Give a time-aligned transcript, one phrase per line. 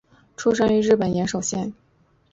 [0.35, 1.71] 出身于日本岩手县。